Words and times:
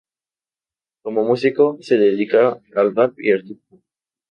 Como 1.03 1.23
músico, 1.25 1.77
se 1.79 1.99
dedica 1.99 2.59
al 2.75 2.95
rap 2.95 3.19
y 3.19 3.31
al 3.33 3.45
hip-hop. 3.45 3.83